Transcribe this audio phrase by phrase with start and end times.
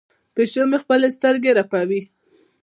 [0.35, 2.01] پیشو مې خپلې سترګې رپوي.